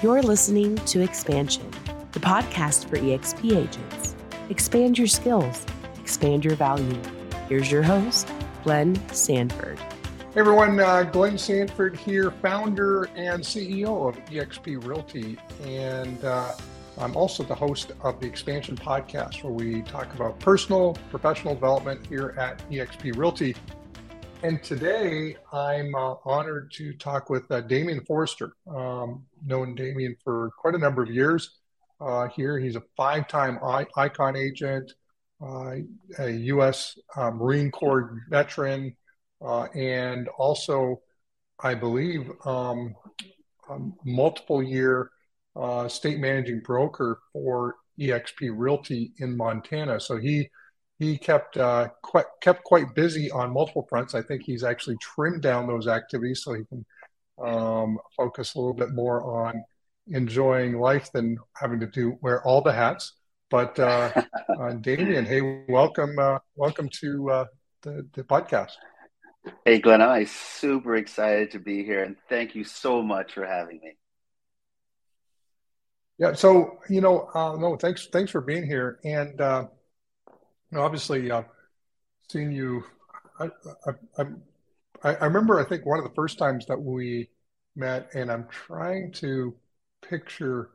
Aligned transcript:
You're 0.00 0.22
listening 0.22 0.76
to 0.76 1.00
Expansion, 1.00 1.68
the 2.12 2.20
podcast 2.20 2.88
for 2.88 2.98
EXP 2.98 3.56
agents. 3.56 4.14
Expand 4.48 4.96
your 4.96 5.08
skills, 5.08 5.66
expand 5.98 6.44
your 6.44 6.54
value. 6.54 7.02
Here's 7.48 7.68
your 7.68 7.82
host, 7.82 8.28
Glenn 8.62 8.94
Sanford. 9.12 9.76
Hey 9.80 10.36
everyone, 10.36 10.78
uh, 10.78 11.02
Glenn 11.02 11.36
Sanford 11.36 11.96
here, 11.96 12.30
founder 12.30 13.06
and 13.16 13.42
CEO 13.42 14.08
of 14.08 14.14
eXp 14.26 14.86
Realty. 14.86 15.36
And 15.64 16.24
uh, 16.24 16.52
I'm 16.96 17.16
also 17.16 17.42
the 17.42 17.56
host 17.56 17.90
of 18.02 18.20
the 18.20 18.28
Expansion 18.28 18.76
podcast, 18.76 19.42
where 19.42 19.52
we 19.52 19.82
talk 19.82 20.14
about 20.14 20.38
personal, 20.38 20.96
professional 21.10 21.54
development 21.54 22.06
here 22.06 22.36
at 22.38 22.62
eXp 22.70 23.16
Realty. 23.16 23.56
And 24.44 24.62
today 24.62 25.36
I'm 25.52 25.92
uh, 25.96 26.14
honored 26.24 26.70
to 26.74 26.92
talk 26.92 27.28
with 27.28 27.50
uh, 27.50 27.60
Damian 27.62 28.04
Forrester. 28.04 28.52
Um, 28.72 29.24
known 29.44 29.74
Damian 29.74 30.14
for 30.22 30.52
quite 30.56 30.76
a 30.76 30.78
number 30.78 31.02
of 31.02 31.10
years 31.10 31.58
uh, 32.00 32.28
here. 32.28 32.56
He's 32.56 32.76
a 32.76 32.82
five 32.96 33.26
time 33.26 33.58
icon 33.96 34.36
agent, 34.36 34.92
uh, 35.42 35.72
a 36.20 36.30
U.S. 36.30 36.96
Uh, 37.16 37.32
Marine 37.32 37.72
Corps 37.72 38.22
veteran, 38.30 38.96
uh, 39.44 39.64
and 39.74 40.28
also, 40.38 41.00
I 41.58 41.74
believe, 41.74 42.30
um, 42.44 42.94
multiple 44.04 44.62
year 44.62 45.10
state 45.88 46.20
managing 46.20 46.60
broker 46.60 47.18
for 47.32 47.74
eXp 47.98 48.52
Realty 48.54 49.14
in 49.18 49.36
Montana. 49.36 49.98
So 49.98 50.16
he 50.16 50.48
he 50.98 51.16
kept 51.16 51.56
uh, 51.56 51.88
quite 52.02 52.26
kept 52.40 52.64
quite 52.64 52.94
busy 52.94 53.30
on 53.30 53.52
multiple 53.52 53.86
fronts. 53.88 54.14
I 54.14 54.22
think 54.22 54.42
he's 54.42 54.64
actually 54.64 54.96
trimmed 55.00 55.42
down 55.42 55.66
those 55.66 55.86
activities 55.86 56.42
so 56.42 56.54
he 56.54 56.64
can 56.64 56.84
um, 57.40 57.98
focus 58.16 58.54
a 58.54 58.58
little 58.58 58.74
bit 58.74 58.92
more 58.92 59.22
on 59.22 59.62
enjoying 60.08 60.78
life 60.78 61.12
than 61.12 61.38
having 61.56 61.80
to 61.80 61.86
do 61.86 62.18
wear 62.20 62.42
all 62.44 62.60
the 62.60 62.72
hats. 62.72 63.14
But 63.50 63.78
uh, 63.78 64.10
uh, 64.60 64.72
Damian, 64.74 65.24
hey, 65.24 65.64
welcome, 65.68 66.18
uh, 66.18 66.38
welcome 66.56 66.88
to 67.00 67.30
uh, 67.30 67.44
the, 67.82 68.06
the 68.14 68.24
podcast. 68.24 68.72
Hey, 69.64 69.78
Glenn, 69.78 70.02
I'm 70.02 70.26
super 70.26 70.96
excited 70.96 71.52
to 71.52 71.58
be 71.58 71.84
here, 71.84 72.02
and 72.02 72.16
thank 72.28 72.54
you 72.54 72.64
so 72.64 73.02
much 73.02 73.32
for 73.32 73.46
having 73.46 73.80
me. 73.82 73.96
Yeah, 76.18 76.32
so 76.34 76.80
you 76.90 77.00
know, 77.00 77.30
uh, 77.32 77.56
no, 77.56 77.76
thanks, 77.76 78.08
thanks 78.12 78.32
for 78.32 78.40
being 78.40 78.66
here, 78.66 78.98
and 79.04 79.40
uh, 79.40 79.66
obviously, 80.74 81.30
uh, 81.30 81.42
seeing 82.28 82.52
you, 82.52 82.84
I, 83.38 83.48
I, 84.18 84.22
I, 85.02 85.14
I 85.14 85.24
remember, 85.24 85.58
I 85.58 85.64
think 85.64 85.86
one 85.86 85.98
of 85.98 86.04
the 86.04 86.14
first 86.14 86.38
times 86.38 86.66
that 86.66 86.80
we 86.80 87.28
met, 87.76 88.08
and 88.14 88.30
I'm 88.30 88.46
trying 88.48 89.12
to 89.12 89.54
picture 90.02 90.70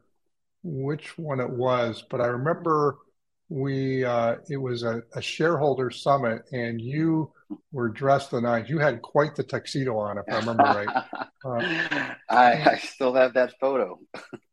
which 0.64 1.18
one 1.18 1.40
it 1.40 1.50
was, 1.50 2.04
but 2.10 2.22
I 2.22 2.28
remember 2.28 2.98
we 3.50 4.04
uh, 4.04 4.38
it 4.50 4.58
was 4.58 4.84
a, 4.84 5.04
a, 5.16 5.22
shareholder 5.22 5.92
summit, 5.92 6.44
and 6.52 6.82
you 6.82 7.32
were 7.72 7.90
dressed 7.90 8.32
the 8.32 8.42
night. 8.42 8.70
You 8.70 8.80
had 8.80 9.02
quite 9.02 9.36
the 9.36 9.44
tuxedo 9.44 9.98
on, 10.00 10.18
if 10.18 10.24
I 10.28 10.40
remember 10.40 10.64
right. 10.64 11.06
Uh, 11.46 11.60
I, 12.30 12.72
I, 12.72 12.78
still 12.78 13.14
have 13.16 13.34
that 13.34 13.60
photo. 13.60 14.00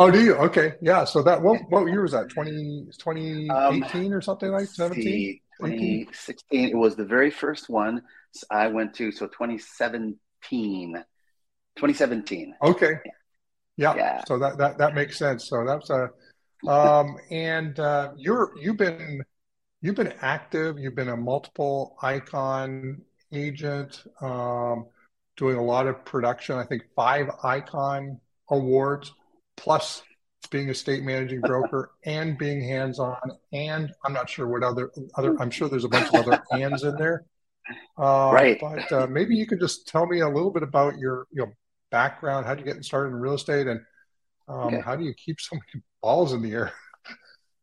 Oh, 0.00 0.10
do 0.10 0.24
you? 0.24 0.34
Okay, 0.34 0.76
yeah. 0.80 1.04
So 1.04 1.22
that 1.24 1.42
what 1.42 1.60
what 1.68 1.84
year 1.84 2.00
was 2.00 2.12
that? 2.12 2.30
20, 2.30 2.86
2018 2.98 3.50
um, 3.50 4.12
or 4.14 4.22
something 4.22 4.50
like 4.50 4.66
17? 4.66 5.38
2016. 5.60 6.70
It 6.70 6.74
was 6.74 6.96
the 6.96 7.04
very 7.04 7.30
first 7.30 7.68
one 7.68 8.00
I 8.50 8.68
went 8.68 8.94
to. 8.94 9.12
So 9.12 9.26
2017. 9.26 10.94
2017. 11.76 12.54
Okay. 12.62 12.92
Yeah. 13.76 13.94
yeah. 13.94 14.24
So 14.26 14.38
that, 14.38 14.56
that 14.56 14.78
that 14.78 14.94
makes 14.94 15.18
sense. 15.18 15.50
So 15.50 15.66
that's 15.66 15.90
a 15.90 16.08
um 16.66 17.18
and 17.30 17.78
uh 17.78 18.12
you're 18.16 18.52
you've 18.58 18.78
been 18.78 19.22
you've 19.82 19.96
been 19.96 20.14
active, 20.22 20.78
you've 20.78 20.96
been 20.96 21.10
a 21.10 21.16
multiple 21.16 21.98
icon 22.00 23.02
agent, 23.34 24.02
um, 24.22 24.86
doing 25.36 25.56
a 25.56 25.62
lot 25.62 25.86
of 25.86 26.06
production. 26.06 26.56
I 26.56 26.64
think 26.64 26.84
five 26.96 27.28
icon 27.44 28.18
awards 28.48 29.12
plus 29.60 30.02
being 30.50 30.70
a 30.70 30.74
state 30.74 31.02
managing 31.02 31.40
broker 31.40 31.92
and 32.06 32.38
being 32.38 32.62
hands 32.62 32.98
on 32.98 33.16
and 33.52 33.92
I'm 34.04 34.12
not 34.12 34.28
sure 34.28 34.48
what 34.48 34.62
other 34.62 34.90
other 35.16 35.36
I'm 35.40 35.50
sure 35.50 35.68
there's 35.68 35.84
a 35.84 35.88
bunch 35.88 36.08
of 36.08 36.26
other 36.26 36.42
hands 36.50 36.82
in 36.82 36.96
there. 36.96 37.24
Uh, 37.98 38.30
right. 38.32 38.58
But 38.60 38.90
uh, 38.90 39.06
maybe 39.06 39.36
you 39.36 39.46
could 39.46 39.60
just 39.60 39.86
tell 39.86 40.06
me 40.06 40.20
a 40.20 40.28
little 40.28 40.50
bit 40.50 40.62
about 40.62 40.98
your 40.98 41.26
you 41.30 41.42
know 41.42 41.52
background. 41.90 42.46
How 42.46 42.54
you 42.54 42.64
get 42.64 42.84
started 42.84 43.10
in 43.10 43.16
real 43.20 43.34
estate, 43.34 43.66
and 43.66 43.80
um, 44.48 44.58
okay. 44.58 44.80
how 44.80 44.96
do 44.96 45.04
you 45.04 45.14
keep 45.14 45.40
so 45.40 45.56
many 45.56 45.84
balls 46.02 46.32
in 46.32 46.42
the 46.42 46.52
air? 46.52 46.72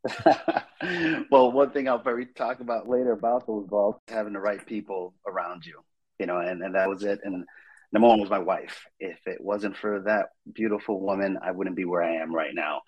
well, 1.31 1.52
one 1.52 1.72
thing 1.72 1.90
I'll 1.90 2.00
probably 2.00 2.25
talk 2.25 2.59
about 2.59 2.88
later 2.88 3.12
about 3.12 3.47
those 3.47 3.68
balls 3.68 3.96
having 4.07 4.34
the 4.34 4.40
right 4.40 4.63
people 4.66 5.13
around 5.28 5.66
you, 5.66 5.81
you 6.19 6.25
know, 6.25 6.38
and, 6.38 6.62
and 6.62 6.75
that 6.75 6.88
was 6.88 7.03
it. 7.03 7.19
And 7.24 7.46
number 7.92 8.08
one 8.08 8.20
was 8.20 8.30
my 8.30 8.40
wife. 8.40 8.86
If 9.00 9.20
it 9.25 9.42
wasn't 9.42 9.78
for 9.78 10.02
that 10.02 10.28
beautiful 10.52 11.00
woman, 11.00 11.38
I 11.42 11.52
wouldn't 11.52 11.75
be 11.75 11.86
where 11.86 12.03
I 12.03 12.16
am 12.16 12.34
right 12.34 12.53
now, 12.53 12.81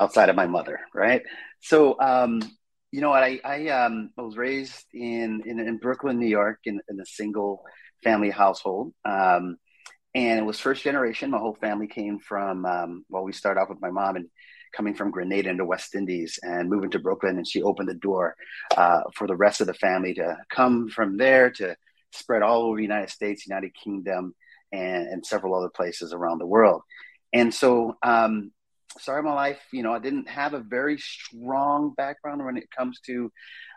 outside 0.00 0.28
of 0.28 0.36
my 0.36 0.46
mother, 0.46 0.80
right? 0.94 1.22
So, 1.60 2.00
um, 2.00 2.40
you 2.92 3.00
know 3.00 3.10
what? 3.10 3.22
I 3.22 3.40
I, 3.44 3.68
um, 3.68 4.10
I 4.18 4.22
was 4.22 4.36
raised 4.36 4.86
in, 4.92 5.42
in, 5.44 5.58
in 5.58 5.78
Brooklyn, 5.78 6.18
New 6.18 6.28
York, 6.28 6.60
in, 6.64 6.80
in 6.88 7.00
a 7.00 7.06
single 7.06 7.64
family 8.02 8.30
household, 8.30 8.92
um, 9.04 9.56
and 10.14 10.38
it 10.38 10.44
was 10.44 10.60
first 10.60 10.82
generation. 10.82 11.30
My 11.30 11.38
whole 11.38 11.58
family 11.60 11.88
came 11.88 12.18
from. 12.18 12.64
Um, 12.64 13.04
well, 13.10 13.24
we 13.24 13.32
started 13.32 13.60
off 13.60 13.68
with 13.68 13.80
my 13.82 13.90
mom 13.90 14.16
and 14.16 14.28
coming 14.72 14.94
from 14.94 15.10
Grenada 15.10 15.50
into 15.50 15.64
West 15.64 15.94
Indies 15.94 16.38
and 16.42 16.68
moving 16.68 16.90
to 16.90 16.98
Brooklyn, 16.98 17.36
and 17.36 17.46
she 17.46 17.62
opened 17.62 17.88
the 17.88 17.94
door 17.94 18.36
uh, 18.76 19.02
for 19.14 19.26
the 19.26 19.36
rest 19.36 19.60
of 19.60 19.66
the 19.66 19.74
family 19.74 20.14
to 20.14 20.36
come 20.50 20.88
from 20.88 21.16
there 21.16 21.50
to 21.50 21.76
spread 22.16 22.42
all 22.42 22.62
over 22.62 22.76
the 22.76 22.82
United 22.82 23.10
States, 23.10 23.46
United 23.46 23.72
Kingdom, 23.74 24.34
and, 24.72 25.08
and 25.08 25.26
several 25.26 25.54
other 25.54 25.70
places 25.70 26.12
around 26.12 26.38
the 26.38 26.46
world. 26.46 26.82
And 27.32 27.52
so, 27.52 27.96
um, 28.02 28.52
started 28.98 29.28
my 29.28 29.34
life, 29.34 29.60
you 29.72 29.82
know, 29.82 29.92
I 29.92 29.98
didn't 29.98 30.28
have 30.28 30.54
a 30.54 30.60
very 30.60 30.98
strong 30.98 31.92
background 31.96 32.44
when 32.44 32.56
it 32.56 32.70
comes 32.70 33.00
to 33.06 33.30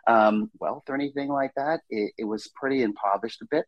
um, 0.06 0.50
wealth 0.58 0.84
or 0.88 0.94
anything 0.94 1.28
like 1.28 1.52
that. 1.56 1.80
It, 1.90 2.12
it, 2.18 2.24
was 2.24 2.50
pretty 2.54 2.82
impoverished 2.82 3.42
a 3.42 3.46
bit. 3.50 3.66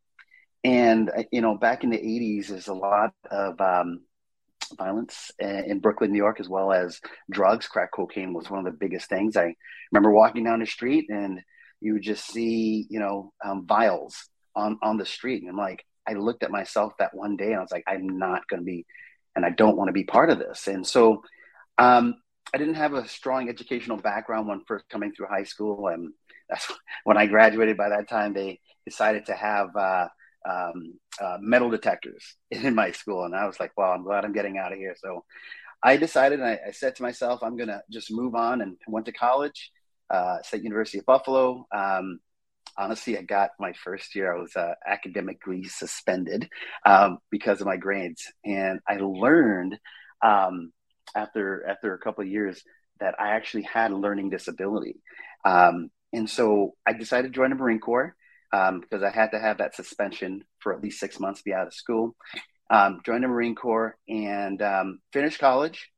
And, 0.64 1.10
uh, 1.10 1.24
you 1.30 1.40
know, 1.40 1.56
back 1.56 1.84
in 1.84 1.90
the 1.90 1.98
80s, 1.98 2.48
there's 2.48 2.68
a 2.68 2.74
lot 2.74 3.12
of 3.30 3.60
um, 3.60 4.00
violence 4.76 5.30
in 5.38 5.80
Brooklyn, 5.80 6.12
New 6.12 6.18
York, 6.18 6.40
as 6.40 6.48
well 6.48 6.72
as 6.72 7.00
drugs. 7.30 7.66
Crack 7.66 7.90
cocaine 7.92 8.32
was 8.32 8.50
one 8.50 8.60
of 8.60 8.64
the 8.64 8.78
biggest 8.78 9.08
things. 9.08 9.36
I 9.36 9.54
remember 9.90 10.10
walking 10.10 10.44
down 10.44 10.60
the 10.60 10.66
street 10.66 11.06
and 11.10 11.40
you 11.80 11.94
would 11.94 12.02
just 12.02 12.26
see, 12.26 12.86
you 12.88 13.00
know, 13.00 13.32
um, 13.44 13.66
vials 13.66 14.28
on, 14.54 14.78
on 14.82 14.96
the 14.96 15.06
street. 15.06 15.42
And 15.42 15.50
I'm 15.50 15.56
like, 15.56 15.84
I 16.08 16.14
looked 16.14 16.42
at 16.42 16.50
myself 16.50 16.94
that 16.98 17.14
one 17.14 17.36
day 17.36 17.48
and 17.48 17.56
I 17.56 17.60
was 17.60 17.72
like, 17.72 17.84
I'm 17.86 18.18
not 18.18 18.46
going 18.48 18.60
to 18.60 18.64
be, 18.64 18.86
and 19.36 19.44
I 19.44 19.50
don't 19.50 19.76
want 19.76 19.88
to 19.88 19.92
be 19.92 20.04
part 20.04 20.30
of 20.30 20.38
this. 20.38 20.66
And 20.66 20.86
so 20.86 21.22
um, 21.78 22.16
I 22.54 22.58
didn't 22.58 22.74
have 22.74 22.94
a 22.94 23.08
strong 23.08 23.48
educational 23.48 23.96
background 23.96 24.48
when 24.48 24.64
first 24.66 24.88
coming 24.88 25.12
through 25.12 25.28
high 25.28 25.44
school. 25.44 25.88
And 25.88 26.12
that's 26.48 26.70
when 27.04 27.16
I 27.16 27.26
graduated. 27.26 27.76
By 27.76 27.90
that 27.90 28.08
time, 28.08 28.34
they 28.34 28.60
decided 28.84 29.26
to 29.26 29.34
have 29.34 29.74
uh, 29.76 30.08
um, 30.48 30.94
uh, 31.20 31.38
metal 31.40 31.70
detectors 31.70 32.36
in 32.50 32.74
my 32.74 32.90
school. 32.90 33.24
And 33.24 33.34
I 33.34 33.46
was 33.46 33.58
like, 33.60 33.72
well, 33.76 33.92
I'm 33.92 34.04
glad 34.04 34.24
I'm 34.24 34.32
getting 34.32 34.58
out 34.58 34.72
of 34.72 34.78
here. 34.78 34.94
So 35.00 35.24
I 35.82 35.96
decided, 35.96 36.40
I, 36.42 36.58
I, 36.68 36.70
said 36.70 36.94
to 36.96 37.02
myself, 37.02 37.42
I'm 37.42 37.56
going 37.56 37.68
to 37.68 37.82
just 37.90 38.12
move 38.12 38.34
on 38.34 38.60
and 38.60 38.76
went 38.86 39.06
to 39.06 39.12
college, 39.12 39.72
uh, 40.10 40.40
State 40.42 40.62
University 40.62 40.98
of 40.98 41.06
Buffalo. 41.06 41.66
Um, 41.74 42.20
honestly, 42.76 43.18
I 43.18 43.22
got 43.22 43.50
my 43.58 43.72
first 43.72 44.14
year, 44.14 44.34
I 44.34 44.40
was 44.40 44.56
uh, 44.56 44.74
academically 44.86 45.64
suspended 45.64 46.48
um, 46.84 47.18
because 47.30 47.60
of 47.60 47.66
my 47.66 47.76
grades. 47.76 48.32
And 48.44 48.80
I 48.88 48.96
learned 48.96 49.78
um, 50.22 50.72
after, 51.14 51.66
after 51.66 51.94
a 51.94 51.98
couple 51.98 52.22
of 52.22 52.30
years 52.30 52.62
that 53.00 53.14
I 53.20 53.30
actually 53.30 53.62
had 53.64 53.90
a 53.90 53.96
learning 53.96 54.30
disability. 54.30 54.96
Um, 55.44 55.90
and 56.12 56.28
so 56.28 56.74
I 56.86 56.92
decided 56.92 57.28
to 57.28 57.34
join 57.34 57.50
the 57.50 57.56
Marine 57.56 57.80
Corps 57.80 58.14
um, 58.52 58.80
because 58.80 59.02
I 59.02 59.10
had 59.10 59.32
to 59.32 59.40
have 59.40 59.58
that 59.58 59.74
suspension 59.74 60.44
for 60.58 60.72
at 60.74 60.82
least 60.82 61.00
six 61.00 61.18
months 61.18 61.40
to 61.40 61.44
be 61.44 61.54
out 61.54 61.66
of 61.66 61.74
school. 61.74 62.14
Um, 62.70 63.00
joined 63.04 63.24
the 63.24 63.28
Marine 63.28 63.54
Corps 63.54 63.96
and 64.08 64.60
um, 64.62 65.00
finished 65.12 65.38
college. 65.38 65.90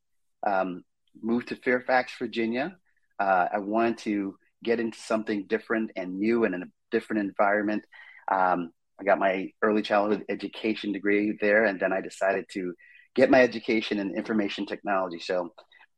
Um, 0.47 0.85
moved 1.21 1.49
to 1.49 1.57
Fairfax, 1.57 2.13
Virginia. 2.19 2.77
Uh, 3.19 3.47
I 3.53 3.59
wanted 3.59 3.99
to 3.99 4.37
get 4.65 4.81
into 4.81 4.99
something 4.99 5.47
different 5.47 5.93
and 5.97 6.19
new 6.19 6.45
and 6.45 6.55
in 6.55 6.63
a 6.63 6.67
different 6.91 7.23
environment. 7.23 7.85
Um, 8.31 8.71
I 9.01 9.05
got 9.05 9.19
my 9.19 9.51
early 9.63 9.83
childhood 9.83 10.25
education 10.29 10.93
degree 10.93 11.37
there, 11.41 11.65
and 11.65 11.79
then 11.79 11.93
I 11.93 12.01
decided 12.01 12.47
to 12.53 12.75
get 13.15 13.31
my 13.31 13.43
education 13.43 13.99
in 13.99 14.17
information 14.17 14.67
technology. 14.67 15.19
So, 15.19 15.53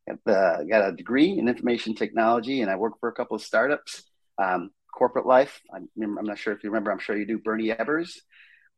uh, 0.09 0.63
got 0.65 0.89
a 0.89 0.93
degree 0.93 1.39
in 1.39 1.49
information 1.49 1.95
technology, 1.95 2.63
and 2.63 2.71
I 2.71 2.77
worked 2.77 3.01
for 3.01 3.09
a 3.09 3.15
couple 3.15 3.37
of 3.37 3.43
startups. 3.43 4.03
Um, 4.39 4.71
corporate 4.97 5.27
life. 5.27 5.61
I'm, 5.73 5.89
I'm, 6.01 6.25
not 6.25 6.39
sure 6.39 6.55
if 6.55 6.65
you 6.65 6.71
remember. 6.71 6.91
I'm 6.91 6.99
sure 6.99 7.17
you 7.17 7.27
do. 7.27 7.39
Bernie 7.39 7.69
Ebbers 7.69 8.19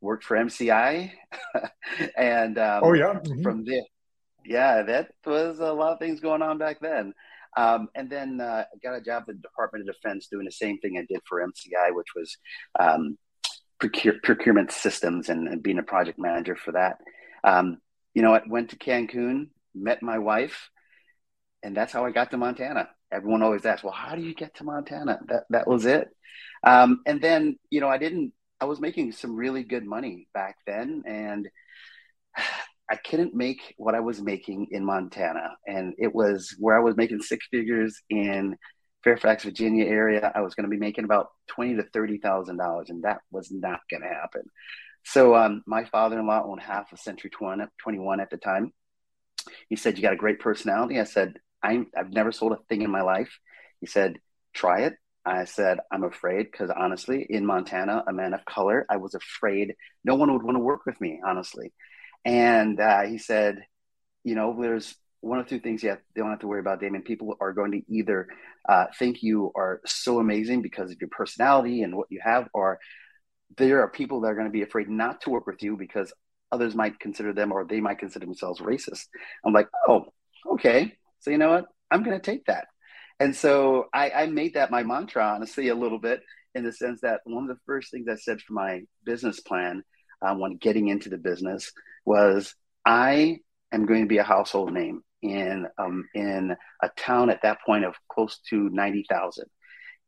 worked 0.00 0.24
for 0.24 0.36
MCI, 0.36 1.10
and 2.16 2.58
um, 2.58 2.80
oh 2.84 2.92
yeah, 2.92 3.14
mm-hmm. 3.14 3.42
from 3.42 3.64
there, 3.64 3.82
Yeah, 4.44 4.82
that 4.82 5.10
was 5.24 5.60
a 5.60 5.72
lot 5.72 5.92
of 5.92 5.98
things 5.98 6.20
going 6.20 6.42
on 6.42 6.58
back 6.58 6.80
then. 6.80 7.14
Um, 7.56 7.88
and 7.94 8.10
then 8.10 8.40
uh, 8.40 8.64
got 8.82 8.96
a 8.96 9.00
job 9.00 9.24
at 9.28 9.34
the 9.36 9.42
Department 9.42 9.88
of 9.88 9.94
Defense 9.94 10.28
doing 10.30 10.44
the 10.44 10.52
same 10.52 10.78
thing 10.78 10.98
I 10.98 11.06
did 11.08 11.20
for 11.28 11.40
MCI, 11.40 11.94
which 11.94 12.08
was 12.14 12.36
um, 12.78 13.18
procure, 13.80 14.14
procurement 14.22 14.72
systems 14.72 15.28
and, 15.28 15.48
and, 15.48 15.62
being 15.62 15.78
a 15.78 15.82
project 15.82 16.18
manager 16.18 16.56
for 16.56 16.72
that. 16.72 16.98
Um, 17.44 17.78
you 18.14 18.22
know, 18.22 18.34
I 18.34 18.42
went 18.46 18.70
to 18.70 18.76
Cancun, 18.76 19.48
met 19.74 20.02
my 20.02 20.18
wife, 20.18 20.70
and 21.62 21.76
that's 21.76 21.92
how 21.92 22.04
I 22.04 22.10
got 22.10 22.30
to 22.30 22.36
Montana. 22.36 22.88
Everyone 23.10 23.42
always 23.42 23.64
asks, 23.64 23.82
"Well, 23.82 23.92
how 23.92 24.14
do 24.14 24.22
you 24.22 24.34
get 24.34 24.56
to 24.56 24.64
Montana?" 24.64 25.20
That 25.28 25.44
that 25.50 25.66
was 25.68 25.86
it. 25.86 26.08
Um, 26.62 27.00
and 27.06 27.20
then, 27.20 27.58
you 27.70 27.80
know, 27.80 27.88
I 27.88 27.98
didn't. 27.98 28.32
I 28.60 28.64
was 28.64 28.80
making 28.80 29.12
some 29.12 29.36
really 29.36 29.62
good 29.62 29.86
money 29.86 30.28
back 30.34 30.56
then, 30.66 31.04
and 31.06 31.48
I 32.90 32.96
couldn't 32.96 33.34
make 33.34 33.74
what 33.76 33.94
I 33.94 34.00
was 34.00 34.22
making 34.22 34.68
in 34.70 34.84
Montana. 34.84 35.56
And 35.66 35.94
it 35.98 36.14
was 36.14 36.54
where 36.58 36.76
I 36.76 36.82
was 36.82 36.96
making 36.96 37.20
six 37.20 37.46
figures 37.50 38.00
in 38.08 38.56
Fairfax, 39.04 39.44
Virginia 39.44 39.84
area. 39.84 40.32
I 40.34 40.40
was 40.40 40.54
going 40.54 40.64
to 40.64 40.70
be 40.70 40.78
making 40.78 41.04
about 41.04 41.28
twenty 41.46 41.76
to 41.76 41.82
thirty 41.82 42.18
thousand 42.18 42.56
dollars, 42.56 42.90
and 42.90 43.04
that 43.04 43.20
was 43.30 43.50
not 43.50 43.80
going 43.90 44.02
to 44.02 44.08
happen. 44.08 44.42
So 45.04 45.34
um, 45.36 45.62
my 45.66 45.84
father-in-law 45.84 46.44
owned 46.44 46.60
half 46.60 46.92
of 46.92 46.98
Century 46.98 47.30
21 47.30 48.20
at 48.20 48.30
the 48.30 48.36
time. 48.36 48.72
He 49.68 49.76
said, 49.76 49.96
"You 49.96 50.02
got 50.02 50.12
a 50.12 50.16
great 50.16 50.40
personality." 50.40 50.98
I 50.98 51.04
said, 51.04 51.34
i 51.62 51.84
"I've 51.96 52.10
never 52.10 52.32
sold 52.32 52.52
a 52.52 52.58
thing 52.68 52.82
in 52.82 52.90
my 52.90 53.02
life." 53.02 53.38
He 53.80 53.86
said, 53.86 54.18
"Try 54.52 54.82
it." 54.82 54.94
I 55.24 55.44
said, 55.44 55.78
"I'm 55.92 56.04
afraid," 56.04 56.50
because 56.50 56.70
honestly, 56.70 57.26
in 57.28 57.46
Montana, 57.46 58.04
a 58.06 58.12
man 58.12 58.34
of 58.34 58.44
color, 58.44 58.84
I 58.90 58.96
was 58.96 59.14
afraid 59.14 59.74
no 60.04 60.16
one 60.16 60.32
would 60.32 60.42
want 60.42 60.56
to 60.56 60.62
work 60.62 60.84
with 60.86 61.00
me. 61.00 61.20
Honestly, 61.24 61.72
and 62.24 62.78
uh, 62.80 63.02
he 63.02 63.18
said, 63.18 63.64
you 64.24 64.34
know, 64.34 64.56
there's 64.60 64.94
one 65.20 65.38
of 65.38 65.46
two 65.46 65.58
things 65.58 65.82
you 65.82 65.90
have, 65.90 66.00
don't 66.14 66.30
have 66.30 66.40
to 66.40 66.46
worry 66.46 66.60
about, 66.60 66.80
Damon. 66.80 67.02
People 67.02 67.36
are 67.40 67.52
going 67.52 67.72
to 67.72 67.82
either 67.88 68.28
uh, 68.68 68.86
think 68.98 69.22
you 69.22 69.50
are 69.56 69.80
so 69.84 70.20
amazing 70.20 70.62
because 70.62 70.90
of 70.90 71.00
your 71.00 71.10
personality 71.10 71.82
and 71.82 71.96
what 71.96 72.08
you 72.10 72.20
have, 72.22 72.48
or 72.52 72.78
there 73.56 73.82
are 73.82 73.88
people 73.88 74.20
that 74.20 74.28
are 74.28 74.34
going 74.34 74.46
to 74.46 74.52
be 74.52 74.62
afraid 74.62 74.88
not 74.88 75.22
to 75.22 75.30
work 75.30 75.46
with 75.46 75.62
you 75.62 75.76
because 75.76 76.12
others 76.52 76.74
might 76.74 77.00
consider 77.00 77.32
them 77.32 77.52
or 77.52 77.64
they 77.64 77.80
might 77.80 77.98
consider 77.98 78.26
themselves 78.26 78.60
racist. 78.60 79.06
I'm 79.44 79.52
like, 79.52 79.68
oh, 79.88 80.06
okay. 80.52 80.94
So 81.20 81.30
you 81.30 81.38
know 81.38 81.50
what? 81.50 81.66
I'm 81.90 82.02
going 82.02 82.18
to 82.18 82.24
take 82.24 82.46
that. 82.46 82.66
And 83.20 83.34
so 83.34 83.86
I, 83.92 84.10
I 84.10 84.26
made 84.26 84.54
that 84.54 84.70
my 84.70 84.82
mantra, 84.82 85.24
honestly, 85.24 85.68
a 85.68 85.74
little 85.74 85.98
bit 85.98 86.22
in 86.54 86.64
the 86.64 86.72
sense 86.72 87.00
that 87.00 87.20
one 87.24 87.44
of 87.44 87.48
the 87.48 87.62
first 87.66 87.90
things 87.90 88.06
I 88.08 88.16
said 88.16 88.40
for 88.40 88.52
my 88.52 88.82
business 89.04 89.40
plan 89.40 89.82
um, 90.22 90.40
when 90.40 90.56
getting 90.56 90.88
into 90.88 91.08
the 91.08 91.18
business 91.18 91.72
was 92.04 92.54
I 92.84 93.40
am 93.72 93.86
going 93.86 94.02
to 94.02 94.08
be 94.08 94.18
a 94.18 94.24
household 94.24 94.72
name 94.72 95.02
in 95.22 95.66
um, 95.78 96.08
in 96.14 96.56
a 96.82 96.88
town 96.96 97.30
at 97.30 97.42
that 97.42 97.58
point 97.66 97.84
of 97.84 97.94
close 98.10 98.38
to 98.50 98.68
ninety 98.70 99.04
thousand, 99.08 99.46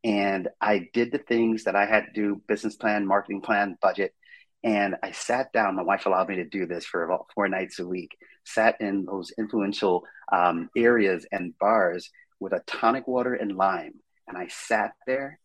and 0.04 0.48
I 0.60 0.88
did 0.92 1.12
the 1.12 1.18
things 1.18 1.64
that 1.64 1.76
I 1.76 1.86
had 1.86 2.06
to 2.06 2.12
do: 2.12 2.42
business 2.46 2.76
plan, 2.76 3.06
marketing 3.06 3.42
plan, 3.42 3.76
budget. 3.80 4.14
And 4.62 4.96
I 5.02 5.12
sat 5.12 5.52
down. 5.54 5.76
My 5.76 5.82
wife 5.82 6.04
allowed 6.04 6.28
me 6.28 6.36
to 6.36 6.44
do 6.44 6.66
this 6.66 6.84
for 6.84 7.02
about 7.02 7.26
four 7.34 7.48
nights 7.48 7.78
a 7.78 7.86
week. 7.86 8.10
Sat 8.44 8.78
in 8.80 9.06
those 9.06 9.32
influential 9.38 10.04
um, 10.30 10.68
areas 10.76 11.26
and 11.32 11.56
bars 11.58 12.10
with 12.40 12.52
a 12.52 12.62
tonic 12.66 13.08
water 13.08 13.34
and 13.34 13.56
lime, 13.56 13.94
and 14.28 14.36
I 14.36 14.48
sat 14.48 14.92
there 15.06 15.40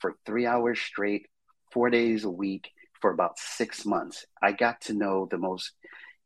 for 0.00 0.14
three 0.24 0.46
hours 0.46 0.80
straight, 0.80 1.26
four 1.72 1.90
days 1.90 2.24
a 2.24 2.30
week, 2.30 2.70
for 3.00 3.10
about 3.10 3.38
six 3.38 3.84
months. 3.84 4.24
I 4.42 4.52
got 4.52 4.80
to 4.82 4.94
know 4.94 5.26
the 5.30 5.38
most 5.38 5.72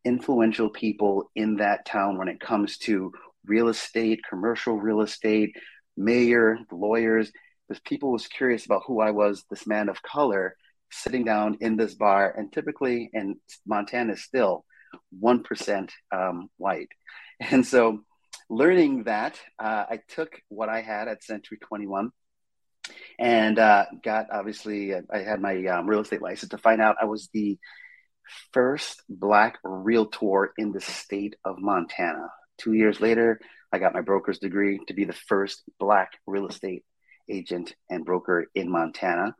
influential 0.05 0.69
people 0.69 1.31
in 1.35 1.57
that 1.57 1.87
town 1.87 2.19
when 2.19 2.29
it 2.29 2.41
comes 2.41 2.79
to 2.79 3.13
real 3.47 3.69
estate, 3.69 4.21
commercial 4.29 4.77
real 4.79 5.01
estate, 5.01 5.57
mayor, 5.97 6.59
lawyers. 6.71 7.33
Because 7.69 7.81
people 7.87 8.13
was 8.13 8.27
curious 8.27 8.67
about 8.67 8.83
who 8.87 9.01
I 9.01 9.11
was, 9.11 9.45
this 9.51 9.67
man 9.67 9.89
of 9.89 10.03
color, 10.03 10.55
sitting 10.91 11.25
down 11.25 11.59
in 11.61 11.77
this 11.77 11.95
bar, 11.95 12.33
and 12.37 12.53
typically 12.53 13.11
in 13.13 13.37
Montana 13.67 14.17
still 14.17 14.65
one 15.19 15.43
percent 15.43 15.93
um, 16.13 16.49
white, 16.59 16.91
and 17.41 17.67
so 17.67 18.01
learning 18.51 19.05
that, 19.05 19.41
uh, 19.59 19.87
I 19.89 20.01
took 20.09 20.41
what 20.49 20.69
I 20.69 20.83
had 20.83 21.09
at 21.09 21.25
Century 21.25 21.59
Twenty 21.59 21.87
One 21.87 22.11
and 23.19 23.59
uh, 23.59 23.87
got 24.03 24.27
obviously 24.33 24.95
I 24.95 25.19
had 25.19 25.41
my 25.41 25.65
um, 25.67 25.87
real 25.87 26.01
estate 26.01 26.23
license 26.23 26.51
to 26.51 26.59
find 26.59 26.81
out 26.81 26.97
I 27.01 27.07
was 27.07 27.29
the 27.33 27.59
first 28.53 29.03
black 29.09 29.59
realtor 29.65 30.53
in 30.59 30.73
the 30.73 30.81
state 30.81 31.37
of 31.45 31.59
Montana. 31.59 32.29
Two 32.59 32.73
years 32.73 33.01
later, 33.01 33.41
I 33.73 33.79
got 33.79 33.95
my 33.95 34.01
broker's 34.01 34.39
degree 34.39 34.81
to 34.87 34.95
be 34.95 35.05
the 35.05 35.13
first 35.13 35.63
black 35.79 36.13
real 36.27 36.47
estate 36.47 36.85
agent 37.29 37.75
and 37.91 38.05
broker 38.05 38.47
in 38.55 38.71
Montana. 38.71 39.35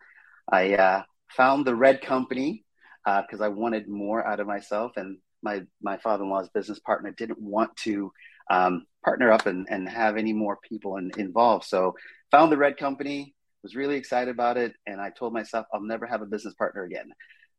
I 0.51 0.75
uh, 0.75 1.03
found 1.31 1.65
the 1.65 1.75
Red 1.75 2.03
Company 2.03 2.65
because 3.05 3.41
uh, 3.41 3.45
I 3.45 3.49
wanted 3.49 3.89
more 3.89 4.27
out 4.27 4.41
of 4.41 4.47
myself, 4.47 4.93
and 4.97 5.19
my 5.43 5.63
my 5.83 5.99
father-in-law's 5.99 6.49
business 6.49 6.81
partner 6.81 7.13
didn't 7.13 7.41
want 7.41 7.77
to 7.85 8.11
um, 8.51 8.87
partner 9.05 9.31
up 9.31 9.47
and, 9.47 9.67
and 9.71 9.89
have 9.89 10.17
any 10.17 10.33
more 10.33 10.59
people 10.69 10.97
in, 10.97 11.11
involved. 11.19 11.65
So 11.65 11.95
found 12.31 12.51
the 12.51 12.57
Red 12.57 12.77
Company, 12.77 13.35
was 13.65 13.75
really 13.75 13.97
excited 13.97 14.31
about 14.31 14.57
it, 14.57 14.75
and 14.87 15.01
I 15.01 15.11
told 15.11 15.33
myself 15.33 15.67
I'll 15.73 15.81
never 15.81 16.07
have 16.07 16.23
a 16.23 16.27
business 16.27 16.55
partner 16.55 16.85
again. 16.85 17.11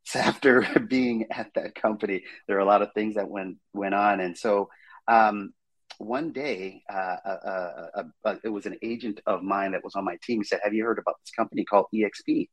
So 0.08 0.20
after 0.20 0.62
being 0.88 1.26
at 1.32 1.50
that 1.56 1.74
company, 1.74 2.26
there 2.48 2.58
are 2.58 2.60
a 2.60 2.66
lot 2.66 2.84
of 2.84 2.94
things 2.94 3.16
that 3.16 3.28
went 3.28 3.58
went 3.74 3.96
on, 3.96 4.20
and 4.20 4.38
so 4.38 4.70
um, 5.08 5.52
one 5.98 6.32
day, 6.32 6.84
uh, 6.88 7.18
uh, 7.26 7.88
uh, 7.96 8.04
uh, 8.24 8.36
it 8.44 8.50
was 8.50 8.68
an 8.68 8.78
agent 8.84 9.22
of 9.26 9.42
mine 9.42 9.72
that 9.72 9.84
was 9.84 9.96
on 9.96 10.06
my 10.06 10.18
team. 10.22 10.44
Said, 10.44 10.60
"Have 10.64 10.76
you 10.76 10.84
heard 10.84 11.00
about 11.00 11.16
this 11.24 11.32
company 11.32 11.66
called 11.66 11.88
EXP?" 11.92 12.50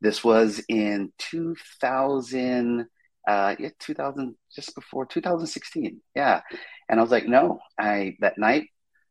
This 0.00 0.24
was 0.24 0.60
in 0.68 1.12
2000, 1.18 2.86
uh, 3.28 3.54
yeah, 3.60 3.68
2000, 3.78 4.34
just 4.52 4.74
before 4.74 5.06
2016. 5.06 6.00
Yeah, 6.16 6.40
and 6.88 6.98
I 6.98 7.02
was 7.02 7.12
like, 7.12 7.26
"No." 7.26 7.60
I 7.78 8.16
that 8.20 8.38
night 8.38 8.68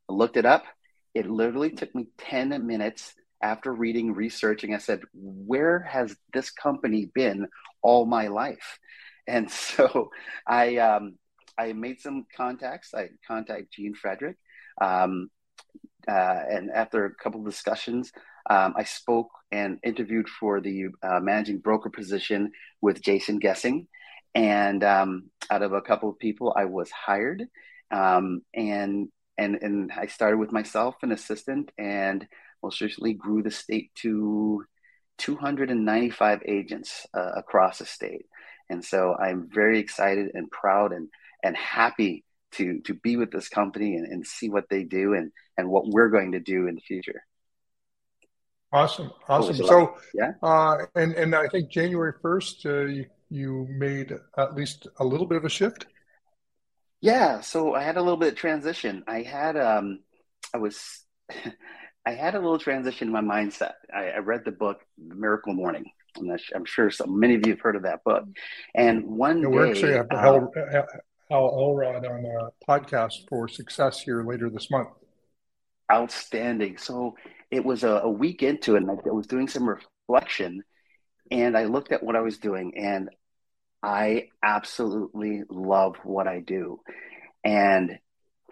I 0.10 0.14
looked 0.14 0.38
it 0.38 0.46
up. 0.46 0.66
It 1.14 1.30
literally 1.30 1.72
took 1.72 1.94
me 1.96 2.08
10 2.18 2.66
minutes 2.66 3.16
after 3.42 3.74
reading, 3.74 4.14
researching, 4.14 4.74
I 4.74 4.80
said, 4.80 5.02
where 5.14 5.80
has 5.80 6.16
this 6.34 6.50
company 6.50 7.12
been 7.14 7.48
all 7.82 8.06
my 8.06 8.28
life? 8.28 8.80
And 9.28 9.50
so 9.52 10.12
I, 10.46 10.78
um, 10.78 11.18
I 11.58 11.74
made 11.74 12.02
some 12.02 12.26
contacts. 12.36 12.94
I 12.94 13.10
contacted 13.28 13.68
Gene 13.72 13.96
Frederick. 13.96 14.38
Um, 14.80 15.30
uh, 16.08 16.42
and 16.50 16.72
after 16.72 17.06
a 17.06 17.14
couple 17.16 17.42
of 17.42 17.46
discussions, 17.46 18.12
um, 18.50 18.74
I 18.78 18.84
spoke 18.84 19.30
and 19.52 19.80
interviewed 19.84 20.30
for 20.30 20.62
the 20.62 20.88
uh, 21.04 21.20
managing 21.20 21.60
broker 21.60 21.90
position 21.90 22.52
with 22.82 23.02
Jason 23.02 23.40
Gesing. 23.40 23.88
And 24.34 24.84
um, 24.84 25.30
out 25.50 25.64
of 25.64 25.74
a 25.74 25.82
couple 25.82 26.10
of 26.10 26.20
people, 26.20 26.54
I 26.56 26.66
was 26.66 26.90
hired. 26.92 27.44
Um, 27.92 28.42
and, 28.54 29.10
and, 29.38 29.56
and 29.56 29.92
I 29.92 30.08
started 30.08 30.38
with 30.38 30.52
myself, 30.52 30.96
an 31.04 31.12
assistant, 31.12 31.72
and 31.78 32.28
most 32.64 32.82
recently 32.82 33.14
grew 33.14 33.44
the 33.44 33.52
state 33.52 33.92
to 33.96 34.64
295 35.20 36.42
agents 36.46 37.06
uh, 37.14 37.32
across 37.36 37.80
the 37.80 37.86
state. 37.86 38.26
And 38.70 38.84
so 38.84 39.16
I'm 39.16 39.50
very 39.52 39.80
excited 39.80 40.32
and 40.34 40.50
proud 40.52 40.92
and, 40.92 41.10
and 41.44 41.56
happy 41.56 42.24
to, 42.54 42.82
to 42.82 42.94
be 42.94 43.16
with 43.16 43.32
this 43.32 43.50
company 43.50 43.96
and, 43.96 44.08
and 44.08 44.26
see 44.26 44.50
what 44.50 44.66
they 44.70 44.84
do 44.84 45.14
and, 45.14 45.32
and 45.58 45.70
what 45.70 45.88
we're 45.88 46.10
going 46.10 46.34
to 46.34 46.40
do 46.40 46.68
in 46.68 46.76
the 46.76 46.82
future. 46.82 47.24
Awesome. 48.72 49.12
Awesome. 49.30 49.56
So, 49.56 49.98
yeah. 50.14 50.34
Uh, 50.44 50.86
and, 50.96 51.14
and 51.14 51.34
I 51.34 51.48
think 51.48 51.70
January 51.70 52.14
1st, 52.22 52.66
uh, 52.66 52.86
you, 52.88 53.06
you 53.30 53.68
made 53.70 54.14
at 54.38 54.56
least 54.56 54.88
a 55.00 55.06
little 55.06 55.26
bit 55.26 55.38
of 55.38 55.46
a 55.46 55.50
shift. 55.50 55.88
Yeah. 57.02 57.42
So 57.42 57.76
I 57.76 57.84
had 57.84 57.98
a 57.98 58.02
little 58.02 58.18
bit 58.18 58.34
of 58.34 58.36
transition. 58.36 59.04
I 59.08 59.22
had, 59.22 59.58
um, 59.58 60.00
I 60.54 60.58
was, 60.58 61.04
I 62.06 62.12
had 62.12 62.36
a 62.36 62.40
little 62.40 62.60
transition 62.60 63.10
in 63.10 63.14
my 63.14 63.22
mindset. 63.22 63.74
I, 63.94 64.10
I 64.10 64.18
read 64.20 64.46
the 64.46 64.52
book 64.52 64.80
Miracle 64.98 65.54
Morning. 65.54 65.86
I'm, 66.18 66.28
not, 66.28 66.40
I'm 66.56 66.66
sure 66.66 66.90
so 66.90 67.06
many 67.06 67.36
of 67.36 67.46
you 67.46 67.54
have 67.54 67.62
heard 67.62 67.76
of 67.76 67.84
that 67.84 68.04
book. 68.04 68.24
And 68.74 69.06
one 69.06 69.42
yeah, 69.42 69.48
we're 69.48 69.68
actually 69.68 69.94
have 69.94 70.08
uh, 70.12 70.18
Hal, 70.18 70.52
Hal 71.30 71.60
Elrod 71.60 72.06
on 72.06 72.26
a 72.26 72.50
podcast 72.70 73.28
for 73.30 73.48
success 73.48 74.00
here 74.00 74.24
later 74.24 74.50
this 74.50 74.72
month. 74.72 74.90
Outstanding. 75.92 76.78
So 76.78 77.16
it 77.52 77.64
was 77.64 77.84
a, 77.84 77.90
a 77.90 78.10
week 78.10 78.44
into 78.44 78.76
it, 78.76 78.84
and 78.84 78.92
I 78.92 79.10
was 79.10 79.28
doing 79.28 79.48
some 79.48 79.68
reflection, 79.70 80.64
and 81.32 81.58
I 81.58 81.66
looked 81.66 81.92
at 81.92 82.04
what 82.04 82.16
I 82.16 82.22
was 82.22 82.38
doing, 82.38 82.78
and 82.78 83.10
I 83.84 84.30
absolutely 84.44 85.44
love 85.50 85.96
what 86.04 86.28
I 86.28 86.40
do. 86.40 86.82
And 87.44 88.00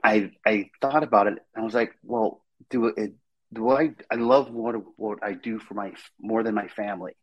I 0.03 0.31
I 0.45 0.69
thought 0.81 1.03
about 1.03 1.27
it, 1.27 1.39
and 1.55 1.61
I 1.61 1.65
was 1.65 1.73
like, 1.73 1.93
well, 2.03 2.43
do 2.69 2.87
it 2.87 3.13
do 3.53 3.69
I 3.71 3.91
I 4.11 4.15
love 4.15 4.51
what 4.51 4.75
what 4.97 5.19
I 5.23 5.33
do 5.33 5.59
for 5.59 5.73
my 5.73 5.93
more 6.19 6.43
than 6.43 6.55
my 6.55 6.67
family. 6.67 7.13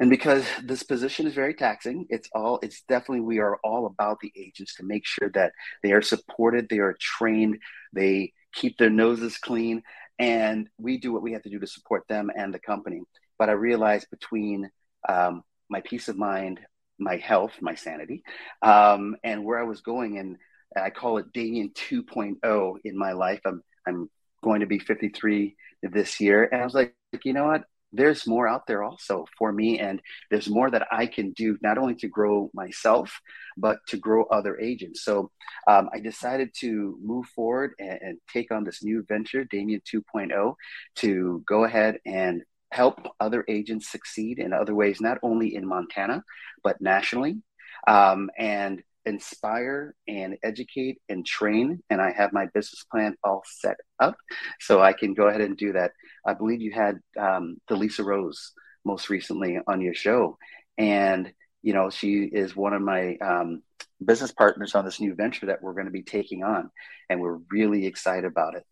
And 0.00 0.10
because 0.10 0.46
this 0.62 0.84
position 0.84 1.26
is 1.26 1.34
very 1.34 1.54
taxing, 1.54 2.06
it's 2.08 2.28
all 2.32 2.60
it's 2.62 2.82
definitely 2.82 3.20
we 3.20 3.40
are 3.40 3.58
all 3.64 3.86
about 3.86 4.18
the 4.20 4.32
agents 4.36 4.76
to 4.76 4.84
make 4.84 5.06
sure 5.06 5.30
that 5.34 5.52
they 5.82 5.92
are 5.92 6.02
supported, 6.02 6.68
they 6.68 6.78
are 6.78 6.96
trained, 7.00 7.58
they 7.92 8.32
keep 8.52 8.78
their 8.78 8.90
noses 8.90 9.38
clean, 9.38 9.82
and 10.18 10.68
we 10.78 10.98
do 10.98 11.12
what 11.12 11.22
we 11.22 11.32
have 11.32 11.42
to 11.42 11.50
do 11.50 11.58
to 11.58 11.66
support 11.66 12.04
them 12.08 12.30
and 12.36 12.54
the 12.54 12.60
company. 12.60 13.00
But 13.38 13.48
I 13.48 13.52
realized 13.52 14.08
between 14.10 14.70
um, 15.08 15.42
my 15.68 15.80
peace 15.80 16.08
of 16.08 16.16
mind, 16.16 16.60
my 16.98 17.16
health, 17.16 17.52
my 17.60 17.74
sanity, 17.74 18.22
um, 18.62 19.16
and 19.22 19.44
where 19.44 19.58
I 19.58 19.64
was 19.64 19.80
going, 19.80 20.18
and 20.18 20.36
I 20.76 20.90
call 20.90 21.18
it 21.18 21.32
Damian 21.32 21.70
2.0 21.70 22.76
in 22.84 22.98
my 22.98 23.12
life. 23.12 23.40
I'm 23.44 23.62
I'm 23.86 24.10
going 24.42 24.60
to 24.60 24.66
be 24.66 24.78
53 24.78 25.56
this 25.82 26.20
year, 26.20 26.44
and 26.44 26.60
I 26.60 26.64
was 26.64 26.74
like, 26.74 26.94
you 27.24 27.32
know 27.32 27.46
what? 27.46 27.64
there's 27.92 28.26
more 28.26 28.46
out 28.46 28.66
there 28.66 28.82
also 28.82 29.24
for 29.38 29.52
me 29.52 29.78
and 29.78 30.00
there's 30.30 30.48
more 30.48 30.70
that 30.70 30.86
i 30.90 31.06
can 31.06 31.32
do 31.32 31.56
not 31.62 31.78
only 31.78 31.94
to 31.94 32.08
grow 32.08 32.50
myself 32.52 33.20
but 33.56 33.78
to 33.86 33.96
grow 33.96 34.24
other 34.24 34.58
agents 34.58 35.02
so 35.02 35.30
um, 35.66 35.88
i 35.92 36.00
decided 36.00 36.50
to 36.54 36.98
move 37.02 37.26
forward 37.26 37.72
and, 37.78 37.98
and, 38.02 38.18
take 38.32 38.50
on 38.52 38.64
this 38.64 38.82
new 38.82 39.04
venture 39.08 39.44
damian 39.44 39.80
2.0 39.90 40.54
to 40.96 41.42
go 41.46 41.64
ahead 41.64 41.98
and 42.04 42.42
help 42.70 43.08
other 43.18 43.44
agents 43.48 43.90
succeed 43.90 44.38
in 44.38 44.52
other 44.52 44.74
ways 44.74 45.00
not 45.00 45.18
only 45.22 45.54
in 45.54 45.66
montana 45.66 46.22
but 46.62 46.80
nationally 46.80 47.38
um, 47.86 48.30
and 48.38 48.82
inspire 49.08 49.94
and 50.06 50.36
educate 50.42 51.00
and 51.08 51.24
train. 51.24 51.82
And 51.90 52.00
I 52.00 52.12
have 52.12 52.32
my 52.32 52.46
business 52.46 52.84
plan 52.90 53.16
all 53.24 53.42
set 53.46 53.78
up 53.98 54.16
so 54.60 54.80
I 54.80 54.92
can 54.92 55.14
go 55.14 55.28
ahead 55.28 55.40
and 55.40 55.56
do 55.56 55.72
that. 55.72 55.92
I 56.26 56.34
believe 56.34 56.60
you 56.60 56.72
had 56.72 57.00
um, 57.18 57.56
Delisa 57.68 58.04
Rose 58.04 58.52
most 58.84 59.08
recently 59.08 59.58
on 59.66 59.80
your 59.80 59.94
show. 59.94 60.38
And, 60.76 61.32
you 61.62 61.72
know, 61.72 61.90
she 61.90 62.22
is 62.24 62.54
one 62.54 62.74
of 62.74 62.82
my 62.82 63.16
um, 63.16 63.62
business 64.04 64.30
partners 64.30 64.74
on 64.74 64.84
this 64.84 65.00
new 65.00 65.14
venture 65.14 65.46
that 65.46 65.62
we're 65.62 65.72
going 65.72 65.86
to 65.86 65.90
be 65.90 66.02
taking 66.02 66.44
on. 66.44 66.70
And 67.08 67.20
we're 67.20 67.38
really 67.50 67.86
excited 67.86 68.26
about 68.26 68.54
it. 68.54 68.64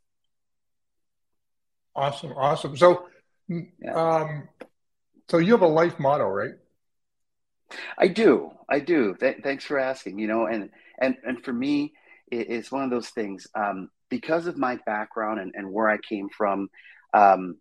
Awesome. 1.95 2.33
Awesome. 2.33 2.77
So, 2.77 3.07
yeah. 3.49 3.95
um, 3.95 4.49
so 5.29 5.39
you 5.39 5.53
have 5.53 5.63
a 5.63 5.67
life 5.67 5.99
motto, 5.99 6.27
right? 6.27 6.55
I 7.99 8.09
do. 8.09 8.53
I 8.69 8.81
do. 8.81 9.15
Th- 9.19 9.39
thanks 9.43 9.65
for 9.65 9.79
asking. 9.79 10.19
You 10.19 10.29
know, 10.29 10.47
and 10.47 10.71
and 11.01 11.17
and 11.27 11.43
for 11.45 11.53
me, 11.53 11.95
it, 12.31 12.51
it's 12.51 12.73
one 12.73 12.85
of 12.85 12.91
those 12.91 13.09
things. 13.09 13.47
Um, 13.55 13.91
because 14.09 14.47
of 14.47 14.57
my 14.57 14.79
background 14.87 15.41
and, 15.41 15.53
and 15.55 15.73
where 15.73 15.89
I 15.89 15.99
came 15.99 16.29
from, 16.29 16.69
um, 17.13 17.57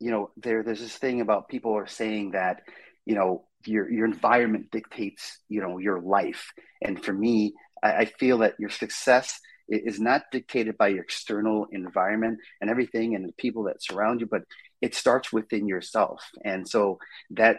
you 0.00 0.10
know, 0.10 0.30
there 0.36 0.62
there's 0.62 0.80
this 0.80 0.96
thing 0.96 1.20
about 1.20 1.48
people 1.48 1.76
are 1.76 1.86
saying 1.86 2.32
that, 2.32 2.62
you 3.06 3.14
know, 3.14 3.44
your 3.64 3.90
your 3.90 4.06
environment 4.06 4.70
dictates, 4.70 5.38
you 5.48 5.60
know, 5.60 5.78
your 5.78 6.00
life. 6.00 6.52
And 6.82 7.02
for 7.02 7.12
me, 7.12 7.54
I, 7.82 7.92
I 7.92 8.04
feel 8.06 8.38
that 8.38 8.54
your 8.58 8.70
success 8.70 9.38
is 9.68 10.00
not 10.00 10.30
dictated 10.30 10.76
by 10.76 10.88
your 10.88 11.02
external 11.02 11.66
environment 11.70 12.38
and 12.60 12.70
everything 12.70 13.14
and 13.14 13.28
the 13.28 13.32
people 13.32 13.64
that 13.64 13.82
surround 13.82 14.20
you, 14.20 14.26
but 14.26 14.42
it 14.80 14.94
starts 14.94 15.32
within 15.32 15.66
yourself. 15.66 16.22
And 16.44 16.68
so 16.68 16.98
that 17.30 17.58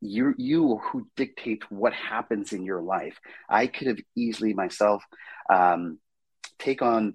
you 0.00 0.34
you 0.36 0.76
who 0.76 1.08
dictate 1.16 1.70
what 1.70 1.92
happens 1.92 2.52
in 2.52 2.64
your 2.64 2.80
life. 2.80 3.18
I 3.48 3.66
could 3.66 3.88
have 3.88 3.98
easily 4.14 4.54
myself 4.54 5.02
um, 5.50 5.98
take 6.58 6.82
on 6.82 7.14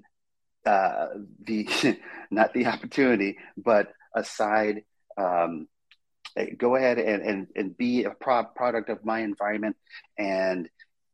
uh, 0.65 1.07
the 1.43 1.67
not 2.31 2.53
the 2.53 2.65
opportunity, 2.65 3.37
but 3.57 3.93
aside 4.15 4.83
um, 5.17 5.67
go 6.57 6.75
ahead 6.75 6.97
and, 6.97 7.21
and, 7.21 7.47
and 7.55 7.77
be 7.77 8.03
a 8.03 8.11
pro- 8.11 8.43
product 8.43 8.89
of 8.89 9.05
my 9.05 9.19
environment 9.19 9.75
and 10.17 10.69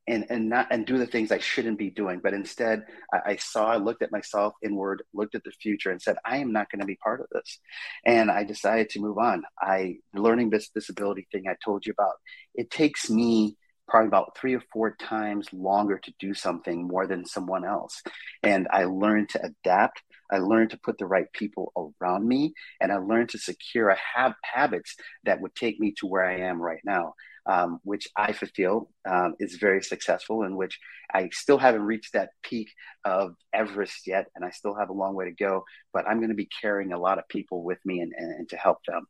and 0.09 0.25
and 0.29 0.49
not 0.49 0.67
and 0.71 0.85
do 0.85 0.97
the 0.97 1.05
things 1.05 1.31
I 1.31 1.37
shouldn't 1.37 1.77
be 1.77 1.89
doing. 1.89 2.19
But 2.21 2.33
instead, 2.33 2.83
I, 3.13 3.31
I 3.31 3.35
saw, 3.37 3.67
I 3.67 3.77
looked 3.77 4.01
at 4.01 4.11
myself 4.11 4.53
inward, 4.61 5.03
looked 5.13 5.35
at 5.35 5.43
the 5.43 5.51
future, 5.51 5.91
and 5.91 6.01
said, 6.01 6.17
I 6.25 6.37
am 6.37 6.51
not 6.51 6.69
going 6.69 6.81
to 6.81 6.85
be 6.85 6.95
part 6.95 7.21
of 7.21 7.27
this. 7.31 7.59
And 8.05 8.29
I 8.29 8.43
decided 8.43 8.89
to 8.91 8.99
move 8.99 9.17
on. 9.17 9.43
I 9.59 9.97
learning 10.13 10.49
this 10.49 10.69
disability 10.69 11.27
thing 11.31 11.43
I 11.47 11.55
told 11.63 11.85
you 11.85 11.93
about. 11.97 12.15
It 12.55 12.71
takes 12.71 13.09
me 13.09 13.55
probably 13.87 14.07
about 14.07 14.37
three 14.37 14.55
or 14.55 14.63
four 14.71 14.95
times 14.95 15.47
longer 15.51 15.97
to 15.97 16.13
do 16.19 16.33
something 16.33 16.87
more 16.87 17.07
than 17.07 17.25
someone 17.25 17.65
else. 17.65 18.01
And 18.43 18.67
I 18.71 18.83
learned 18.85 19.29
to 19.29 19.43
adapt. 19.43 20.03
I 20.31 20.37
learned 20.37 20.71
to 20.71 20.79
put 20.83 20.99
the 20.99 21.07
right 21.07 21.25
people 21.33 21.73
around 21.99 22.27
me, 22.27 22.53
and 22.79 22.91
I 22.91 22.97
learned 22.97 23.29
to 23.29 23.39
secure 23.39 23.89
a 23.89 23.97
have 24.15 24.35
habits 24.43 24.95
that 25.23 25.41
would 25.41 25.55
take 25.55 25.79
me 25.79 25.95
to 25.97 26.05
where 26.05 26.23
I 26.23 26.41
am 26.41 26.61
right 26.61 26.81
now 26.83 27.15
um, 27.49 27.79
which 27.83 28.07
I 28.15 28.31
feel 28.31 28.89
um, 29.09 29.33
is 29.39 29.55
very 29.55 29.81
successful, 29.81 30.43
and 30.43 30.55
which 30.55 30.79
I 31.11 31.29
still 31.31 31.57
haven't 31.57 31.81
reached 31.81 32.13
that 32.13 32.29
peak 32.43 32.69
of 33.03 33.35
Everest 33.51 34.05
yet, 34.05 34.27
and 34.35 34.45
I 34.45 34.51
still 34.51 34.75
have 34.75 34.89
a 34.89 34.93
long 34.93 35.15
way 35.15 35.25
to 35.25 35.31
go. 35.31 35.65
But 35.91 36.07
I'm 36.07 36.17
going 36.17 36.29
to 36.29 36.35
be 36.35 36.47
carrying 36.61 36.93
a 36.93 36.99
lot 36.99 37.17
of 37.17 37.27
people 37.27 37.63
with 37.63 37.79
me 37.83 38.01
and, 38.01 38.13
and, 38.15 38.35
and 38.35 38.49
to 38.49 38.55
help 38.55 38.77
them. 38.87 39.07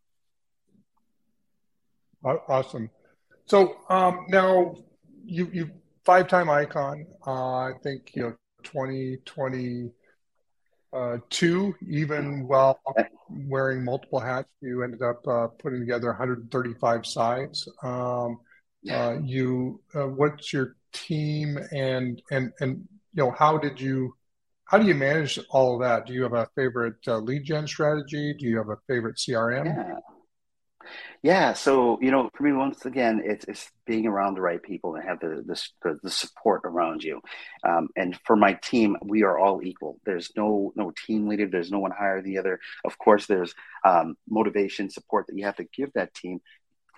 Awesome. 2.24 2.89
So 3.46 3.77
um, 3.89 4.25
now 4.29 4.75
you 5.25 5.50
you 5.51 5.72
five 6.05 6.29
time 6.29 6.50
icon. 6.50 7.08
Uh, 7.27 7.58
I 7.58 7.72
think 7.84 8.12
you 8.15 8.24
know 8.24 8.36
2020 8.63 9.91
uh, 10.93 11.17
two, 11.29 11.75
even 11.88 12.48
while 12.48 12.79
wearing 13.29 13.84
multiple 13.84 14.19
hats, 14.19 14.50
you 14.62 14.84
ended 14.84 15.01
up 15.01 15.27
uh, 15.27 15.48
putting 15.60 15.79
together 15.79 16.08
135 16.08 17.05
sides. 17.05 17.67
Um, 17.84 18.39
uh, 18.89 19.17
you, 19.24 19.81
uh, 19.93 20.08
what's 20.08 20.53
your 20.53 20.75
team 20.91 21.60
and 21.72 22.19
and 22.31 22.51
and 22.60 22.88
you 23.13 23.24
know 23.24 23.31
how 23.38 23.58
did 23.58 23.79
you 23.79 24.15
how 24.65 24.77
do 24.77 24.86
you 24.86 24.96
manage 24.96 25.39
all 25.50 25.75
of 25.75 25.81
that? 25.81 26.05
Do 26.05 26.13
you 26.13 26.24
have 26.24 26.34
a 26.34 26.48
favorite 26.55 26.96
uh, 27.08 27.17
lead 27.17 27.43
gen 27.43 27.67
strategy? 27.67 28.36
Do 28.38 28.46
you 28.46 28.58
have 28.58 28.69
a 28.69 28.77
favorite 28.88 29.17
CRM? 29.17 29.65
Yeah. 29.65 29.96
Yeah, 31.22 31.53
so 31.53 32.00
you 32.01 32.12
know, 32.12 32.29
for 32.34 32.43
me, 32.43 32.53
once 32.53 32.86
again, 32.86 33.22
it's 33.25 33.46
it's 33.46 33.69
being 33.86 34.08
around 34.08 34.36
the 34.36 34.41
right 34.41 34.62
people 34.62 34.96
and 34.96 35.03
have 35.03 35.19
the 35.19 35.43
the, 35.84 36.00
the 36.01 36.10
support 36.10 36.62
around 36.63 37.03
you. 37.03 37.22
Um, 37.63 37.89
and 37.98 38.17
for 38.25 38.36
my 38.36 38.53
team, 38.53 38.96
we 39.03 39.24
are 39.24 39.38
all 39.38 39.62
equal. 39.62 40.00
There's 40.05 40.31
no 40.38 40.72
no 40.75 40.93
team 41.05 41.27
leader. 41.27 41.48
There's 41.48 41.72
no 41.72 41.79
one 41.79 41.91
higher 41.91 42.22
than 42.22 42.31
the 42.31 42.39
other. 42.39 42.60
Of 42.86 42.98
course, 42.98 43.25
there's 43.25 43.53
um, 43.84 44.15
motivation, 44.29 44.89
support 44.89 45.27
that 45.27 45.38
you 45.38 45.46
have 45.46 45.58
to 45.58 45.65
give 45.75 45.91
that 45.93 46.13
team, 46.13 46.39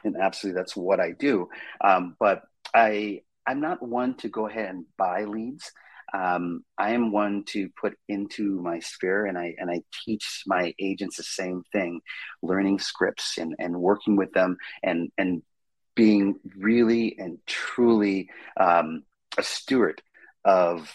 and 0.04 0.16
absolutely, 0.18 0.60
that's 0.60 0.76
what 0.76 1.00
I 1.00 1.12
do. 1.12 1.50
Um, 1.84 2.16
but 2.20 2.44
I 2.76 3.22
I'm 3.48 3.60
not 3.60 3.82
one 3.82 4.16
to 4.18 4.30
go 4.30 4.48
ahead 4.48 4.70
and 4.70 4.86
buy 4.98 5.24
leads 5.24 5.72
um, 6.14 6.64
I 6.78 6.92
am 6.92 7.12
one 7.12 7.44
to 7.50 7.70
put 7.80 7.94
into 8.08 8.62
my 8.62 8.80
sphere, 8.80 9.26
and 9.26 9.38
I 9.38 9.56
and 9.58 9.70
I 9.70 9.82
teach 10.06 10.44
my 10.46 10.74
agents 10.80 11.18
the 11.18 11.24
same 11.24 11.64
thing, 11.72 12.02
learning 12.42 12.80
scripts 12.80 13.38
and 13.38 13.56
and 13.60 13.82
working 13.82 14.16
with 14.16 14.32
them, 14.34 14.58
and 14.84 15.12
and 15.18 15.42
being 15.96 16.40
really 16.58 17.16
and 17.18 17.38
truly 17.46 18.30
um, 18.60 19.04
a 19.38 19.44
steward 19.44 20.02
of 20.44 20.92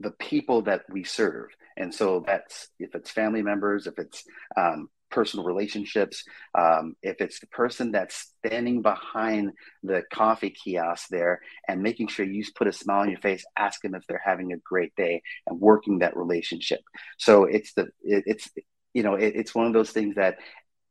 the 0.00 0.12
people 0.12 0.62
that 0.62 0.82
we 0.90 1.04
serve. 1.04 1.48
And 1.76 1.94
so 1.94 2.24
that's 2.26 2.68
if 2.78 2.94
it's 2.94 3.10
family 3.10 3.42
members, 3.42 3.86
if 3.86 3.98
it's 3.98 4.24
um, 4.56 4.88
personal 5.10 5.46
relationships. 5.46 6.24
Um, 6.56 6.96
if 7.02 7.20
it's 7.20 7.40
the 7.40 7.46
person 7.48 7.92
that's 7.92 8.32
standing 8.44 8.82
behind 8.82 9.52
the 9.82 10.02
coffee 10.12 10.50
kiosk 10.50 11.08
there 11.10 11.40
and 11.68 11.82
making 11.82 12.08
sure 12.08 12.26
you 12.26 12.44
put 12.54 12.68
a 12.68 12.72
smile 12.72 13.00
on 13.00 13.10
your 13.10 13.20
face, 13.20 13.44
ask 13.58 13.80
them 13.82 13.94
if 13.94 14.06
they're 14.06 14.22
having 14.24 14.52
a 14.52 14.58
great 14.58 14.94
day 14.96 15.22
and 15.46 15.60
working 15.60 16.00
that 16.00 16.16
relationship. 16.16 16.80
So 17.18 17.44
it's 17.44 17.72
the 17.74 17.88
it, 18.02 18.24
it's 18.26 18.50
you 18.94 19.02
know 19.02 19.14
it, 19.14 19.34
it's 19.36 19.54
one 19.54 19.66
of 19.66 19.72
those 19.72 19.90
things 19.90 20.16
that 20.16 20.38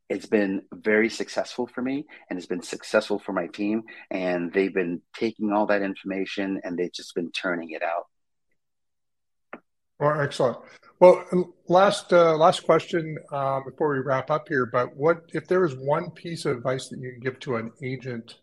it's 0.08 0.28
been 0.28 0.62
very 0.72 1.10
successful 1.10 1.66
for 1.66 1.82
me 1.82 2.06
and 2.30 2.38
it's 2.38 2.48
been 2.48 2.62
successful 2.62 3.18
for 3.18 3.34
my 3.34 3.48
team 3.48 3.84
and 4.12 4.54
they've 4.54 4.74
been 4.74 5.02
taking 5.18 5.52
all 5.52 5.66
that 5.66 5.82
information 5.82 6.62
and 6.64 6.78
they've 6.78 6.94
just 6.94 7.16
been 7.16 7.32
turning 7.32 7.72
it 7.72 7.82
out 7.82 8.06
well, 10.00 10.20
excellent. 10.20 10.58
Well, 11.00 11.26
last 11.68 12.14
uh, 12.14 12.38
last 12.38 12.64
question 12.64 13.18
uh, 13.30 13.60
before 13.62 13.94
we 13.94 14.00
wrap 14.00 14.32
up 14.32 14.48
here. 14.48 14.66
But 14.66 14.96
what 14.96 15.30
if 15.34 15.46
there 15.46 15.66
is 15.66 15.76
one 15.76 16.10
piece 16.12 16.46
of 16.46 16.56
advice 16.56 16.88
that 16.88 17.00
you 17.00 17.12
can 17.12 17.20
give 17.20 17.38
to 17.42 17.58
an 17.58 17.74
agent, 17.84 18.36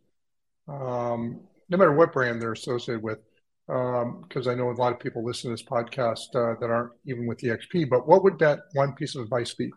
um, 0.68 1.40
no 1.70 1.78
matter 1.78 1.94
what 1.94 2.12
brand 2.12 2.42
they're 2.42 2.52
associated 2.52 3.02
with? 3.02 3.20
Because 3.66 4.46
um, 4.46 4.52
I 4.52 4.54
know 4.54 4.70
a 4.70 4.72
lot 4.72 4.92
of 4.92 5.00
people 5.00 5.24
listen 5.24 5.48
to 5.48 5.54
this 5.54 5.64
podcast 5.64 6.34
uh, 6.34 6.58
that 6.60 6.68
aren't 6.68 6.92
even 7.06 7.26
with 7.26 7.38
EXP. 7.38 7.88
But 7.88 8.06
what 8.06 8.22
would 8.22 8.38
that 8.40 8.60
one 8.74 8.92
piece 8.94 9.14
of 9.14 9.22
advice 9.22 9.54
be? 9.54 9.70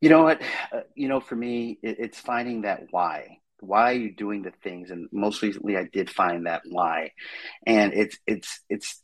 You 0.00 0.08
know 0.08 0.22
what? 0.22 0.40
Uh, 0.72 0.82
you 0.94 1.08
know, 1.08 1.18
for 1.18 1.34
me, 1.34 1.80
it, 1.82 1.96
it's 1.98 2.20
finding 2.20 2.62
that 2.62 2.82
why 2.90 3.38
why 3.58 3.90
are 3.90 3.96
you 3.96 4.12
doing 4.12 4.42
the 4.42 4.52
things 4.64 4.90
and 4.90 5.08
most 5.12 5.40
recently 5.40 5.76
i 5.76 5.84
did 5.92 6.10
find 6.10 6.46
that 6.46 6.62
why 6.68 7.12
and 7.64 7.92
it's 7.94 8.18
it's 8.26 8.60
it's 8.68 9.00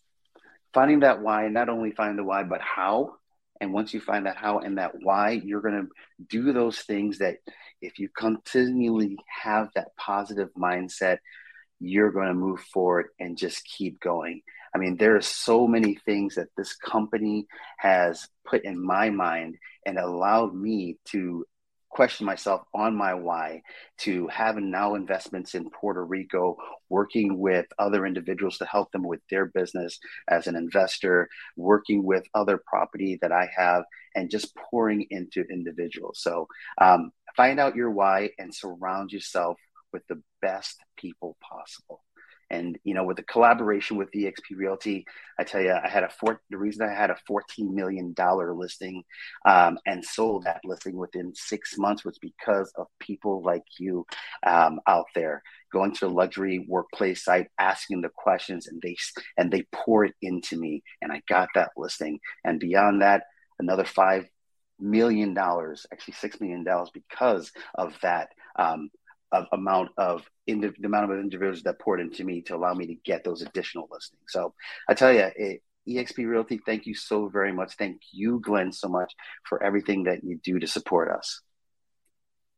finding 0.74 1.00
that 1.00 1.20
why, 1.22 1.48
not 1.48 1.68
only 1.68 1.92
find 1.92 2.18
the 2.18 2.24
why, 2.24 2.42
but 2.44 2.60
how, 2.60 3.16
And 3.60 3.72
once 3.72 3.92
you 3.92 4.00
find 4.00 4.26
that 4.26 4.36
how 4.36 4.58
and 4.58 4.78
that 4.78 4.92
why, 5.00 5.30
you're 5.30 5.60
going 5.60 5.86
to 5.86 6.26
do 6.28 6.52
those 6.52 6.78
things 6.80 7.18
that 7.18 7.38
if 7.80 7.98
you 7.98 8.08
continually 8.16 9.16
have 9.26 9.68
that 9.74 9.96
positive 9.96 10.48
mindset, 10.56 11.18
you're 11.80 12.12
going 12.12 12.28
to 12.28 12.34
move 12.34 12.60
forward 12.60 13.06
and 13.18 13.36
just 13.36 13.64
keep 13.64 14.00
going. 14.00 14.42
I 14.74 14.78
mean, 14.78 14.96
there 14.96 15.16
are 15.16 15.22
so 15.22 15.66
many 15.66 15.96
things 16.04 16.34
that 16.34 16.48
this 16.56 16.74
company 16.76 17.46
has 17.78 18.28
put 18.44 18.64
in 18.64 18.84
my 18.84 19.10
mind 19.10 19.56
and 19.86 19.98
allowed 19.98 20.54
me 20.54 20.98
to 21.06 21.46
question 21.90 22.26
myself 22.26 22.62
on 22.74 22.94
my 22.94 23.14
why 23.14 23.62
to 23.98 24.28
having 24.28 24.70
now 24.70 24.94
investments 24.94 25.54
in 25.54 25.70
Puerto 25.70 26.04
Rico, 26.04 26.56
working 26.88 27.38
with 27.38 27.66
other 27.78 28.06
individuals 28.06 28.58
to 28.58 28.66
help 28.66 28.92
them 28.92 29.06
with 29.06 29.20
their 29.30 29.46
business 29.46 29.98
as 30.28 30.46
an 30.46 30.56
investor, 30.56 31.28
working 31.56 32.04
with 32.04 32.24
other 32.34 32.60
property 32.66 33.18
that 33.22 33.32
I 33.32 33.48
have, 33.56 33.84
and 34.14 34.30
just 34.30 34.54
pouring 34.56 35.06
into 35.10 35.44
individuals. 35.50 36.20
So 36.22 36.48
um, 36.80 37.10
find 37.36 37.58
out 37.60 37.76
your 37.76 37.90
why 37.90 38.30
and 38.38 38.54
surround 38.54 39.12
yourself 39.12 39.58
with 39.92 40.06
the 40.08 40.22
best 40.40 40.76
people 40.96 41.36
possible. 41.40 42.02
And 42.50 42.78
you 42.84 42.94
know, 42.94 43.04
with 43.04 43.16
the 43.16 43.22
collaboration 43.24 43.96
with 43.96 44.10
EXP 44.12 44.56
Realty, 44.56 45.06
I 45.38 45.44
tell 45.44 45.60
you, 45.60 45.72
I 45.72 45.88
had 45.88 46.04
a 46.04 46.08
four. 46.08 46.40
The 46.50 46.58
reason 46.58 46.88
I 46.88 46.94
had 46.94 47.10
a 47.10 47.16
fourteen 47.26 47.74
million 47.74 48.12
dollar 48.14 48.54
listing 48.54 49.04
um, 49.44 49.78
and 49.86 50.04
sold 50.04 50.44
that 50.44 50.60
listing 50.64 50.96
within 50.96 51.32
six 51.34 51.76
months 51.76 52.04
was 52.04 52.18
because 52.18 52.72
of 52.76 52.86
people 53.00 53.42
like 53.42 53.64
you 53.78 54.06
um, 54.46 54.80
out 54.86 55.06
there 55.14 55.42
going 55.72 55.92
to 55.92 56.06
the 56.06 56.10
luxury 56.10 56.64
workplace 56.68 57.24
site, 57.24 57.48
asking 57.58 58.00
the 58.00 58.08
questions, 58.08 58.66
and 58.66 58.80
they 58.82 58.96
and 59.36 59.52
they 59.52 59.64
pour 59.72 60.04
it 60.04 60.14
into 60.22 60.56
me, 60.56 60.82
and 61.02 61.12
I 61.12 61.22
got 61.28 61.48
that 61.54 61.70
listing. 61.76 62.20
And 62.44 62.60
beyond 62.60 63.02
that, 63.02 63.24
another 63.58 63.84
five 63.84 64.26
million 64.80 65.34
dollars, 65.34 65.86
actually 65.92 66.14
six 66.14 66.40
million 66.40 66.64
dollars, 66.64 66.90
because 66.92 67.52
of 67.74 67.94
that. 68.02 68.30
Um, 68.56 68.90
of 69.32 69.46
amount 69.52 69.90
of 69.96 70.28
in 70.46 70.60
the, 70.60 70.72
amount 70.84 71.10
of 71.10 71.18
individuals 71.18 71.62
that 71.64 71.78
poured 71.78 72.00
into 72.00 72.24
me 72.24 72.40
to 72.42 72.56
allow 72.56 72.72
me 72.72 72.86
to 72.86 72.94
get 73.04 73.24
those 73.24 73.42
additional 73.42 73.88
listings. 73.90 74.22
So 74.28 74.54
I 74.88 74.94
tell 74.94 75.12
you, 75.12 75.28
it, 75.36 75.62
EXP 75.88 76.26
Realty, 76.26 76.60
thank 76.64 76.86
you 76.86 76.94
so 76.94 77.28
very 77.28 77.52
much. 77.52 77.74
Thank 77.74 78.00
you, 78.12 78.40
Glenn, 78.40 78.72
so 78.72 78.88
much 78.88 79.12
for 79.44 79.62
everything 79.62 80.04
that 80.04 80.24
you 80.24 80.38
do 80.42 80.58
to 80.58 80.66
support 80.66 81.10
us. 81.10 81.40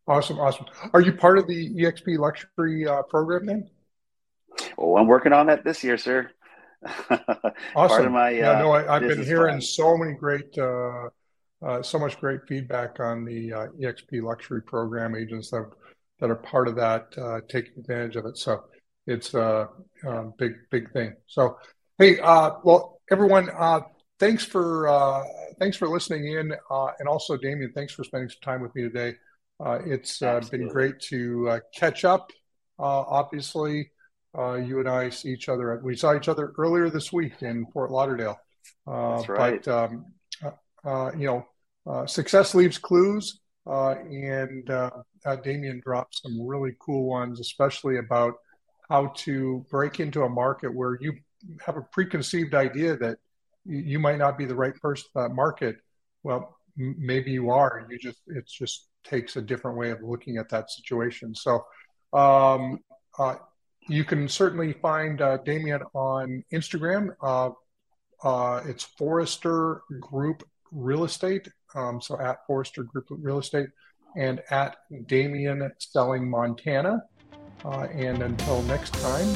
Awesome, 0.06 0.38
awesome. 0.40 0.66
Are 0.92 1.00
you 1.00 1.12
part 1.12 1.38
of 1.38 1.46
the 1.46 1.70
EXP 1.74 2.18
Luxury 2.18 2.86
uh, 2.86 3.02
program 3.02 3.46
then? 3.46 3.70
Oh, 4.76 4.96
I'm 4.96 5.06
working 5.06 5.32
on 5.32 5.46
that 5.46 5.64
this 5.64 5.84
year, 5.84 5.96
sir. 5.96 6.30
awesome. 7.76 8.12
My, 8.12 8.30
yeah, 8.30 8.52
uh, 8.52 8.58
no, 8.58 8.72
I, 8.72 8.94
have 8.94 9.02
been 9.02 9.22
hearing 9.22 9.54
plan. 9.54 9.60
so 9.60 9.96
many 9.96 10.14
great, 10.14 10.56
uh, 10.58 11.08
uh, 11.62 11.82
so 11.82 11.98
much 11.98 12.18
great 12.18 12.40
feedback 12.48 12.98
on 13.00 13.24
the 13.24 13.52
uh, 13.52 13.66
EXP 13.80 14.22
Luxury 14.22 14.62
program. 14.62 15.14
Agents 15.14 15.50
that 15.50 15.70
that 16.20 16.30
are 16.30 16.36
part 16.36 16.68
of 16.68 16.76
that 16.76 17.12
uh, 17.18 17.40
taking 17.48 17.72
advantage 17.78 18.16
of 18.16 18.26
it. 18.26 18.36
So 18.36 18.64
it's 19.06 19.34
a, 19.34 19.68
a 20.06 20.24
big, 20.38 20.52
big 20.70 20.92
thing. 20.92 21.14
So, 21.26 21.56
hey, 21.98 22.18
uh, 22.20 22.52
well, 22.62 23.00
everyone, 23.10 23.50
uh, 23.58 23.80
thanks 24.18 24.44
for 24.44 24.86
uh, 24.88 25.24
thanks 25.58 25.76
for 25.76 25.88
listening 25.88 26.26
in, 26.26 26.52
uh, 26.70 26.88
and 26.98 27.08
also 27.08 27.36
Damian, 27.36 27.72
thanks 27.74 27.92
for 27.92 28.04
spending 28.04 28.28
some 28.28 28.40
time 28.42 28.60
with 28.60 28.74
me 28.74 28.82
today. 28.82 29.14
Uh, 29.64 29.78
it's 29.84 30.20
been 30.50 30.68
great 30.68 31.00
to 31.00 31.60
catch 31.74 32.04
up. 32.04 32.30
obviously, 32.78 33.90
you 34.36 34.78
and 34.78 34.88
I 34.88 35.10
see 35.10 35.30
each 35.30 35.48
other. 35.48 35.80
We 35.82 35.96
saw 35.96 36.16
each 36.16 36.28
other 36.28 36.54
earlier 36.56 36.88
this 36.88 37.12
week 37.12 37.42
in 37.42 37.66
Fort 37.72 37.90
Lauderdale. 37.90 38.38
That's 38.86 39.28
right. 39.28 39.62
But 39.62 39.92
um, 40.84 41.14
you 41.18 41.26
know, 41.26 42.06
success 42.06 42.54
leaves 42.54 42.78
clues. 42.78 43.39
Uh, 43.67 43.95
and 44.11 44.71
uh, 44.71 44.90
uh, 45.26 45.37
Damian 45.37 45.81
dropped 45.85 46.21
some 46.23 46.47
really 46.47 46.75
cool 46.81 47.05
ones, 47.05 47.40
especially 47.40 47.99
about 47.99 48.35
how 48.88 49.09
to 49.17 49.64
break 49.71 50.00
into 50.00 50.23
a 50.23 50.29
market 50.29 50.75
where 50.75 50.99
you 51.00 51.14
have 51.64 51.76
a 51.76 51.83
preconceived 51.83 52.55
idea 52.55 52.97
that 52.97 53.19
you 53.64 53.99
might 53.99 54.19
not 54.19 54.38
be 54.38 54.45
the 54.45 54.55
right 54.55 54.75
person 54.76 55.07
for 55.12 55.23
that 55.23 55.35
market. 55.35 55.77
Well, 56.23 56.57
m- 56.79 56.96
maybe 56.99 57.31
you 57.31 57.51
are. 57.51 57.87
You 57.88 57.99
just 57.99 58.20
it 58.27 58.46
just 58.46 58.88
takes 59.05 59.37
a 59.37 59.42
different 59.42 59.79
way 59.79 59.90
of 59.90 60.03
looking 60.03 60.38
at 60.38 60.49
that 60.51 60.70
situation. 60.70 61.35
So 61.35 61.64
um, 62.12 62.81
uh, 63.18 63.37
you 63.88 64.05
can 64.05 64.29
certainly 64.29 64.73
find 64.73 65.20
uh, 65.20 65.38
Damian 65.38 65.83
on 65.94 66.44
Instagram. 66.53 67.14
Uh, 67.23 67.51
uh 68.23 68.62
it's 68.66 68.85
Forrester 68.85 69.83
Group 70.01 70.42
Real 70.72 71.04
Estate, 71.04 71.48
um, 71.74 72.00
so 72.00 72.18
at 72.18 72.46
Forrester 72.46 72.83
Group 72.83 73.06
Real 73.11 73.38
Estate, 73.38 73.68
and 74.16 74.42
at 74.50 74.76
Damian 75.06 75.70
Selling 75.78 76.28
Montana. 76.28 77.02
Uh, 77.64 77.87
and 77.92 78.22
until 78.22 78.62
next 78.62 78.94
time, 78.94 79.28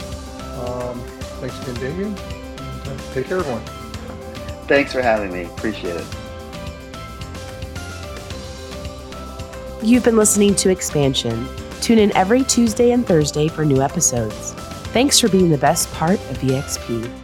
um, 0.61 1.01
thanks 1.41 1.61
again, 1.63 1.75
Damian. 1.75 2.17
And, 2.17 2.89
uh, 2.89 3.13
take 3.13 3.27
care, 3.27 3.39
everyone. 3.39 3.63
Thanks 4.67 4.93
for 4.93 5.03
having 5.03 5.33
me. 5.33 5.45
Appreciate 5.45 5.97
it. 5.97 6.07
You've 9.83 10.05
been 10.05 10.17
listening 10.17 10.55
to 10.57 10.71
Expansion. 10.71 11.47
Tune 11.83 11.99
in 11.99 12.17
every 12.17 12.43
Tuesday 12.45 12.93
and 12.93 13.07
Thursday 13.07 13.49
for 13.49 13.67
new 13.67 13.83
episodes. 13.83 14.55
Thanks 14.95 15.21
for 15.21 15.29
being 15.29 15.51
the 15.51 15.59
best 15.59 15.93
part 15.93 16.19
of 16.31 16.39
EXP. 16.39 17.24